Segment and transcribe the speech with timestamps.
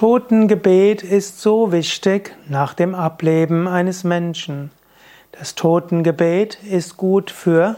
[0.00, 4.70] Totengebet ist so wichtig nach dem Ableben eines Menschen.
[5.32, 7.76] Das Totengebet ist gut für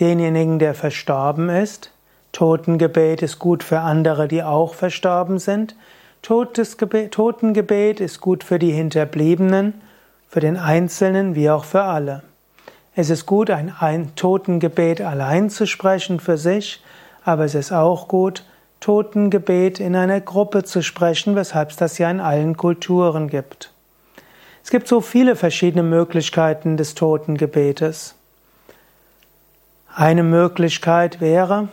[0.00, 1.92] denjenigen, der verstorben ist.
[2.32, 5.76] Totengebet ist gut für andere, die auch verstorben sind.
[6.22, 9.80] Totengebet ist gut für die Hinterbliebenen,
[10.26, 12.24] für den Einzelnen wie auch für alle.
[12.96, 16.82] Es ist gut, ein, ein Totengebet allein zu sprechen für sich,
[17.24, 18.42] aber es ist auch gut,
[18.82, 23.72] Totengebet in einer Gruppe zu sprechen, weshalb es das ja in allen Kulturen gibt.
[24.64, 28.16] Es gibt so viele verschiedene Möglichkeiten des Totengebetes.
[29.94, 31.68] Eine Möglichkeit wäre,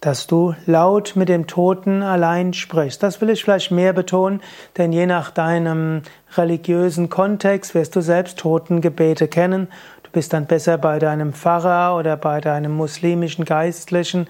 [0.00, 3.02] dass du laut mit dem Toten allein sprichst.
[3.02, 4.42] Das will ich vielleicht mehr betonen,
[4.76, 6.02] denn je nach deinem
[6.36, 9.68] religiösen Kontext wirst du selbst Totengebete kennen.
[10.02, 14.28] Du bist dann besser bei deinem Pfarrer oder bei deinem muslimischen Geistlichen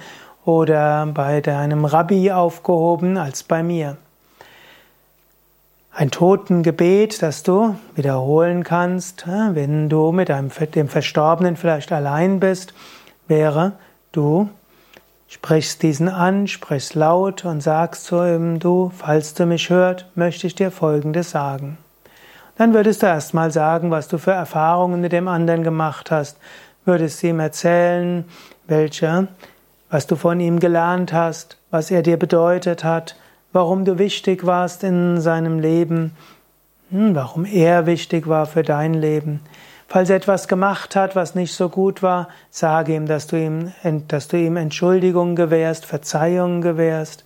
[0.48, 3.98] oder bei deinem Rabbi aufgehoben als bei mir.
[5.92, 12.72] Ein Totengebet, das du wiederholen kannst, wenn du mit einem, dem Verstorbenen vielleicht allein bist,
[13.26, 13.72] wäre,
[14.12, 14.48] du
[15.28, 20.46] sprichst diesen an, sprichst laut und sagst zu ihm, du, falls du mich hört, möchte
[20.46, 21.76] ich dir Folgendes sagen.
[22.56, 26.38] Dann würdest du erstmal sagen, was du für Erfahrungen mit dem anderen gemacht hast,
[26.86, 28.24] würdest ihm erzählen,
[28.66, 29.28] welche
[29.90, 33.16] was du von ihm gelernt hast, was er dir bedeutet hat,
[33.52, 36.12] warum du wichtig warst in seinem Leben,
[36.90, 39.40] hm, warum er wichtig war für dein Leben.
[39.88, 43.72] Falls er etwas gemacht hat, was nicht so gut war, sage ihm, dass du ihm,
[44.08, 47.24] dass du ihm Entschuldigung gewährst, Verzeihung gewährst.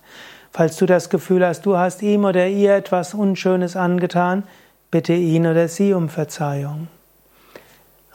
[0.51, 4.43] Falls du das Gefühl hast, du hast ihm oder ihr etwas Unschönes angetan,
[4.91, 6.87] bitte ihn oder sie um Verzeihung.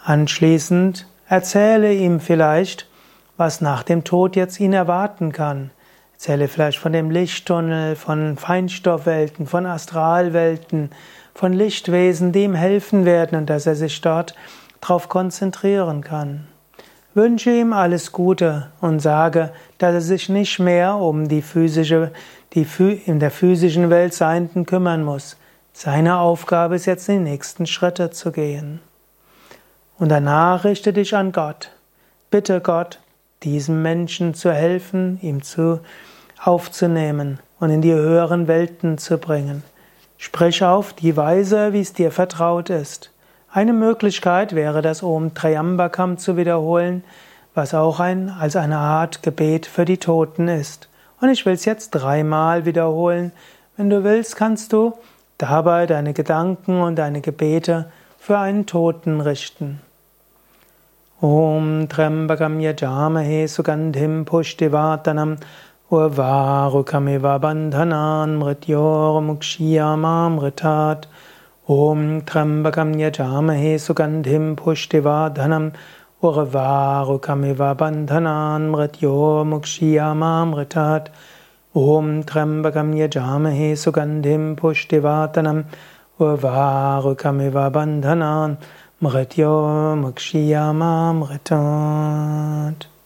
[0.02, 2.88] Anschließend erzähle ihm vielleicht,
[3.38, 5.70] was nach dem Tod jetzt ihn erwarten kann.
[6.12, 10.90] Erzähle vielleicht von dem Lichttunnel, von Feinstoffwelten, von Astralwelten,
[11.34, 14.34] von Lichtwesen, die ihm helfen werden und dass er sich dort
[14.80, 16.48] darauf konzentrieren kann.
[17.14, 22.12] Wünsche ihm alles Gute und sage, dass er sich nicht mehr um die physische,
[22.54, 22.66] die
[23.06, 25.36] in der physischen Welt Seienden kümmern muss.
[25.72, 28.80] Seine Aufgabe ist jetzt, die nächsten Schritte zu gehen.
[29.96, 31.70] Und danach richte dich an Gott.
[32.30, 32.98] Bitte Gott,
[33.42, 35.80] diesem Menschen zu helfen, ihm zu
[36.42, 39.62] aufzunehmen und in die höheren Welten zu bringen.
[40.16, 43.10] Sprich auf die Weise, wie es dir vertraut ist.
[43.50, 47.04] Eine Möglichkeit wäre das Om Triambakam zu wiederholen,
[47.54, 50.88] was auch ein, als eine Art Gebet für die Toten ist.
[51.20, 53.32] Und ich will es jetzt dreimal wiederholen.
[53.76, 54.94] Wenn du willst, kannst du
[55.38, 59.80] dabei deine Gedanken und deine Gebete für einen Toten richten.
[61.24, 65.32] ॐ त्र्यम्बकं यजामहे सुगन्धिं पुष्टिवातनम्
[65.92, 71.08] ववागुखमिव बन्धनान् मृत्योर्मुक्षीयामामृतात्।
[71.70, 75.74] ॐ त्र्यम्बकं यजामहे सुगन्धिं पुष्टिवाधनम्
[76.24, 81.10] ववागुखमिव बन्धनान् मृत्योर्मुक्षीयामामृतात्।
[81.76, 85.66] ॐ त्र्यम्बकं यजामहे सुगन्धिं पुष्टिवातनम्
[86.20, 88.54] ववागुखमिव बन्धनान्
[89.02, 92.97] Mrityo Mukshiyama Mritat.